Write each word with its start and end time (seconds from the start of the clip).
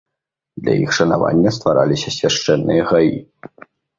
Для 0.67 0.73
іх 0.83 0.89
шанавання 0.99 1.49
ствараліся 1.57 2.13
свяшчэнныя 2.17 2.89
гаі. 2.93 3.13